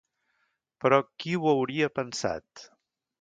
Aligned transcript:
Però, 0.85 0.97
qui 1.23 1.35
ho 1.41 1.45
hauria 1.51 1.91
pensat? 1.99 2.65